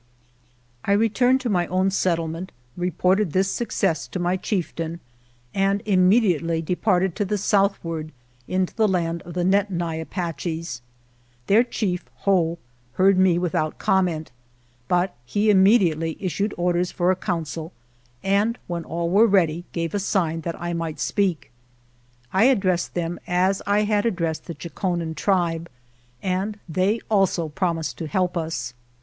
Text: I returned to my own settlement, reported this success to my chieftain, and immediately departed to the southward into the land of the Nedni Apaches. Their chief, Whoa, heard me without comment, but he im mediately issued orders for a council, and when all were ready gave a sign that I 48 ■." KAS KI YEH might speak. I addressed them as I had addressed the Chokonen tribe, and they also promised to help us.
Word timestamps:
I 0.83 0.93
returned 0.93 1.41
to 1.41 1.47
my 1.49 1.67
own 1.67 1.91
settlement, 1.91 2.51
reported 2.75 3.33
this 3.33 3.51
success 3.51 4.07
to 4.07 4.17
my 4.17 4.35
chieftain, 4.35 4.99
and 5.53 5.83
immediately 5.85 6.59
departed 6.59 7.15
to 7.17 7.23
the 7.25 7.37
southward 7.37 8.11
into 8.47 8.73
the 8.73 8.87
land 8.87 9.21
of 9.21 9.35
the 9.35 9.43
Nedni 9.43 10.01
Apaches. 10.01 10.81
Their 11.45 11.63
chief, 11.63 12.03
Whoa, 12.23 12.57
heard 12.93 13.19
me 13.19 13.37
without 13.37 13.77
comment, 13.77 14.31
but 14.87 15.15
he 15.23 15.51
im 15.51 15.61
mediately 15.61 16.17
issued 16.19 16.55
orders 16.57 16.91
for 16.91 17.11
a 17.11 17.15
council, 17.15 17.71
and 18.23 18.57
when 18.65 18.83
all 18.83 19.07
were 19.07 19.27
ready 19.27 19.65
gave 19.71 19.93
a 19.93 19.99
sign 19.99 20.41
that 20.41 20.55
I 20.55 20.73
48 20.73 20.73
■." 20.73 20.73
KAS 20.73 20.73
KI 20.73 20.73
YEH 20.73 20.77
might 20.79 20.99
speak. 20.99 21.51
I 22.33 22.43
addressed 22.45 22.95
them 22.95 23.19
as 23.27 23.61
I 23.67 23.81
had 23.83 24.07
addressed 24.07 24.45
the 24.45 24.55
Chokonen 24.55 25.13
tribe, 25.15 25.69
and 26.23 26.57
they 26.67 27.01
also 27.07 27.49
promised 27.49 27.99
to 27.99 28.07
help 28.07 28.35
us. 28.35 28.73